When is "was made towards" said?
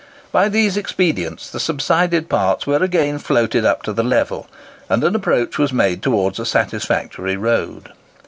5.59-6.39